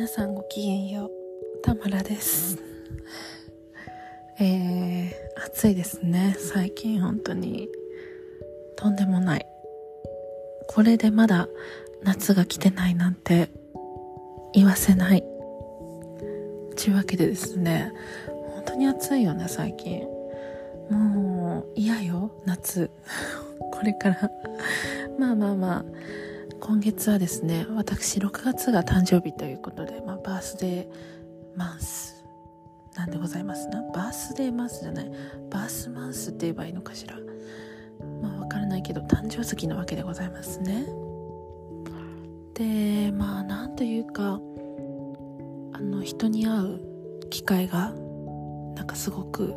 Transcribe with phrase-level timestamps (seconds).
[0.00, 1.10] 皆さんごきげんよう。
[1.62, 2.56] たまらです。
[4.38, 5.12] えー、
[5.44, 6.34] 暑いですね。
[6.38, 7.68] 最近本当に
[8.76, 9.46] とんでもない。
[10.68, 11.48] これでまだ
[12.02, 13.50] 夏が来てないなんて
[14.54, 15.22] 言わせない。
[16.76, 17.92] ちゅうわけでですね。
[18.54, 20.04] 本当に暑いよね最近。
[20.88, 22.90] もう嫌よ夏。
[23.70, 24.30] これから。
[25.18, 25.84] まあまあまあ。
[26.60, 32.24] 今月はですね私6月が誕生日ということで、まあ、バースデーマンス
[32.96, 33.82] なんでございますな。
[33.92, 35.10] バースデーマンスじゃない。
[35.50, 37.16] バースマンスって言えばいいのかしら。
[38.20, 40.86] まあわからないけど誕生月なわけでございますね。
[42.54, 44.40] でまあなんというか
[45.72, 46.80] あの人に会う
[47.30, 47.92] 機会が
[48.74, 49.54] なんかすごく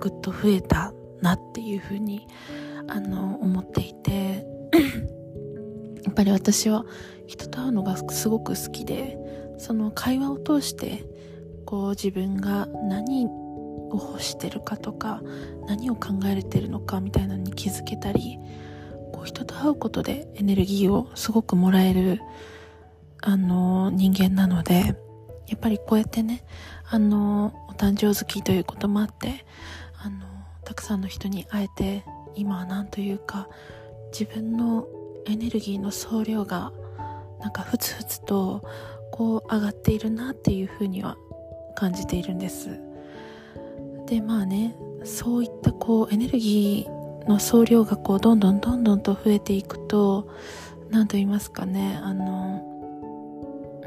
[0.00, 2.26] ぐっと増えたなっていうふうに
[2.86, 4.46] あの思っていて。
[6.08, 6.86] やっぱり私は
[7.26, 9.18] 人と会うのがすごく好きで
[9.58, 11.04] その会話を通して
[11.66, 15.20] こう自分が何を欲してるかとか
[15.66, 18.38] 何を考えてるのかみたいなのに気づけたり
[19.12, 22.22] こう人と会うことでエネルギーをすごくもらえる
[23.20, 24.96] あの人間なので
[25.46, 26.42] やっぱりこうやってね
[26.88, 29.44] あのお誕生月ということもあって
[30.02, 30.24] あの
[30.64, 33.46] たくさんの人に会えて今は何というか
[34.10, 34.86] 自分の
[35.28, 36.72] エネルギーの総量が
[37.40, 38.62] なんかふつふつと
[39.12, 41.16] こう上がっているなっていうふうには
[41.76, 42.80] 感じているんです。
[44.06, 50.28] でまあねそういったこうエネルギーの総量がこうどんどんどんどんと増えていくと
[50.90, 52.62] 何と言いますかねあの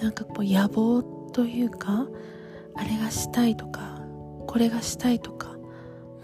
[0.00, 2.06] なんかこう野望というか
[2.74, 4.00] あれがしたいとか
[4.46, 5.56] これがしたいとか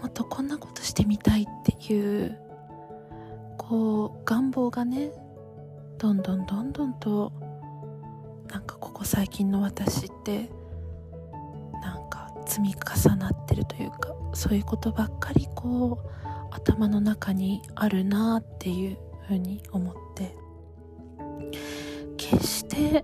[0.01, 2.37] もっとこんなことしてみたいっていう
[3.59, 5.11] こう願望がね
[5.99, 7.31] どんどんどんどんと
[8.49, 10.49] なんかここ最近の私って
[11.83, 16.09] なんか積み重なってるというかそういうことばっかりこう
[16.51, 20.35] 頭の中にあるなっていうふうに思って
[22.17, 23.03] 決して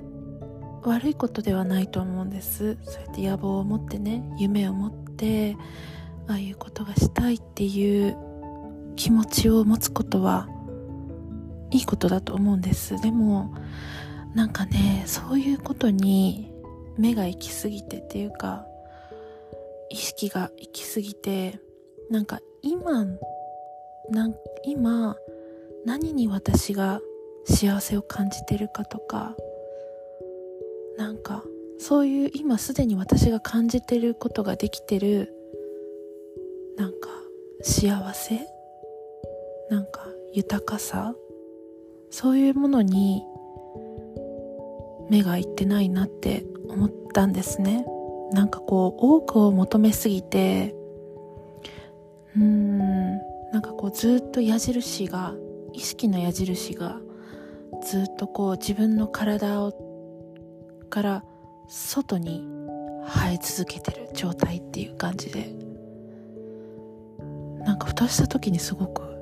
[0.83, 2.77] 悪いことではないと思うんです。
[2.83, 5.57] そうやって野望を持ってね夢を持って
[6.27, 8.17] ああいうことがしたいっていう
[8.95, 10.47] 気持ちを持つことは
[11.71, 13.01] いいことだと思うんです。
[13.01, 13.53] でも
[14.33, 16.51] なんかねそういうことに
[16.97, 18.65] 目が行き過ぎてっていうか
[19.89, 21.59] 意識が行き過ぎて
[22.09, 23.05] なんか今
[24.09, 25.15] なん今
[25.85, 27.01] 何に私が
[27.45, 29.35] 幸せを感じてるかとか
[30.97, 31.43] なんか
[31.77, 35.33] そういう今すでに私が感じてることができてる
[36.77, 37.09] なんか
[37.61, 38.54] 幸せ
[39.69, 41.15] なんか豊かさ？
[42.09, 43.23] そういうものに
[45.09, 47.85] 目がいってないなって思ったんですね。
[48.31, 50.75] なんかこう多くを求めすぎて
[52.35, 53.17] うーん
[53.51, 55.35] なんかこうずっと矢印が
[55.73, 56.99] 意識の矢印が
[57.83, 59.73] ずっとこう自分の体を
[60.89, 61.23] から
[61.67, 62.47] 外に
[63.07, 65.53] 生え続けてる状態っていう感じで
[67.63, 69.14] なんか蓋した時にすごく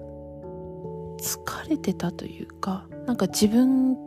[1.23, 3.97] 疲れてたというかなんか自分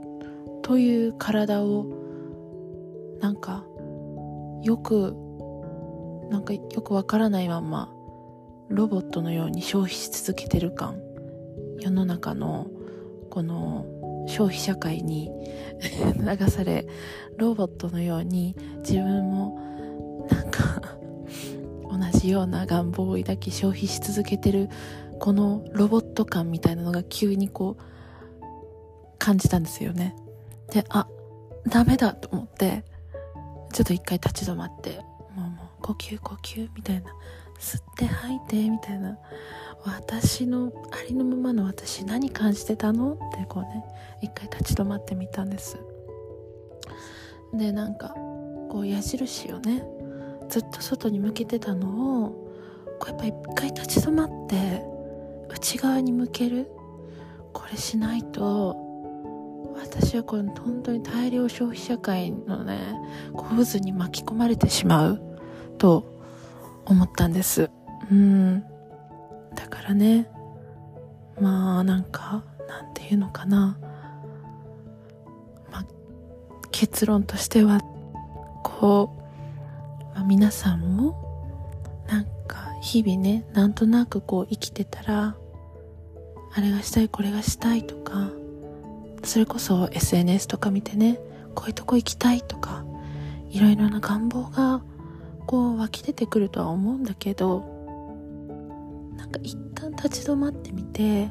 [0.63, 1.87] という体を
[3.21, 3.65] なんか
[4.63, 5.17] よく
[6.31, 7.91] なんかよくわからないまま
[8.69, 11.01] ロボットのように消費し続けてる感。
[11.79, 12.67] 世の中の
[13.31, 13.87] この
[14.27, 15.31] 消費社会に
[16.19, 16.87] 流され
[17.37, 19.59] ロボットのように自分も
[20.31, 20.83] なんか
[21.85, 24.69] 同じような願望を抱き消費し続けてる
[25.21, 27.83] このロボット感みたいなのが急にこう
[29.19, 30.15] 感じたんですよね。
[30.73, 31.09] であ
[31.69, 32.85] ダメだと思って
[33.73, 35.01] ちょっと一回立ち止まって
[35.35, 37.11] もうもう呼吸呼吸みたいな
[37.59, 39.19] 吸って吐いてみたいな。
[39.85, 43.13] 私のありのままの私何感じてたの？
[43.13, 43.85] ってこうね
[44.21, 45.79] 一回立ち止まってみたんです。
[47.55, 48.09] でなんか
[48.69, 49.85] こう矢印をね
[50.49, 52.31] ずっと外に向けてたのを
[52.99, 54.83] こうやっぱ一回立ち止まって
[55.49, 56.71] 内側に向ける？
[57.53, 58.77] これしないと
[59.75, 62.79] 私はこの本当に大量消費社会のね
[63.33, 65.21] 構図に巻き込まれてしまう
[65.79, 66.05] と
[66.85, 67.71] 思ったんです。
[68.11, 68.65] うん。
[69.55, 70.29] だからね
[71.41, 73.79] まあなんかなんていうのかな、
[75.71, 75.87] まあ、
[76.71, 77.81] 結論としては
[78.63, 79.17] こ
[80.13, 85.37] う、まあ、皆さんもなんか日々ねなんとなくこう生きてたら
[86.55, 88.31] あれがしたいこれがしたいとか
[89.25, 91.19] それこそ SNS とか見てね
[91.57, 92.85] こういうとこ行きたいとか
[93.51, 94.83] いろいろな願望が
[95.47, 97.65] こう湧き出てくるとは思うんだけど
[99.17, 101.31] なんか一旦立ち止まってみて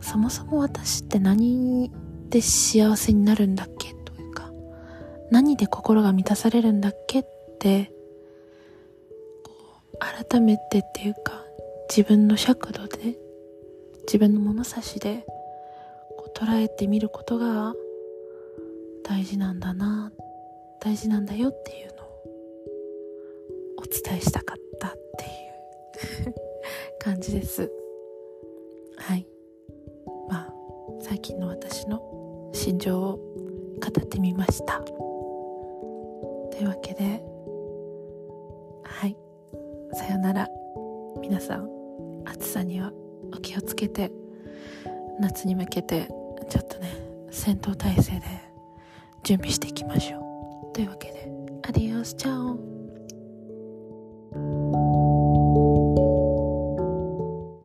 [0.00, 1.90] そもそも私って何
[2.28, 4.52] で幸せになるんだっけというか
[5.32, 7.26] 何で心が満たされるんだっけっ
[7.58, 7.93] て
[9.98, 11.44] 改めてっていうか
[11.88, 13.16] 自分の尺度で
[14.06, 15.24] 自分の物差しで
[16.16, 17.74] こう捉えてみることが
[19.04, 20.12] 大事なんだな
[20.80, 22.06] 大事なんだよっていうのを
[23.78, 25.24] お伝えしたかったって
[26.24, 26.34] いう
[26.98, 27.70] 感じです。
[28.96, 29.26] はい。
[30.28, 30.54] まあ
[31.00, 33.22] 最近の私の心情を語
[34.00, 34.80] ってみました。
[34.80, 37.24] というわけで
[38.84, 39.16] はい。
[39.94, 40.48] さよなら。
[41.20, 41.68] 皆さん
[42.26, 42.92] 暑さには
[43.32, 44.10] お気をつけて
[45.18, 46.08] 夏に向けて
[46.50, 46.92] ちょっとね
[47.30, 48.22] 戦闘態勢で
[49.22, 50.18] 準備していきましょ
[50.70, 50.72] う。
[50.74, 51.32] というわけで
[51.62, 52.73] アディオスチャオ